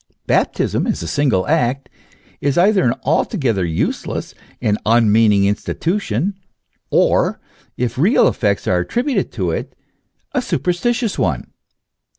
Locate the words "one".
11.19-11.51